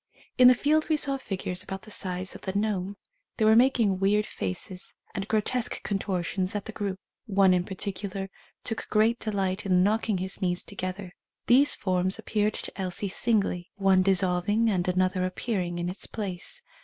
[0.39, 2.97] In the field we saw figures about the size of the gnome.
[3.37, 6.97] They were making weird faces and grotesque con tortions at the group.
[7.27, 8.31] One in particular
[8.63, 11.11] took great delight in knocking his knees to gether.
[11.45, 16.63] These forms appeared to Elsie singly— one dissolving and another appear ing in its place.